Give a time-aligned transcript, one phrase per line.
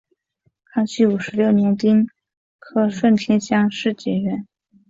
[0.65, 2.09] 康熙五十六年丁酉
[2.57, 4.47] 科顺天乡试解元。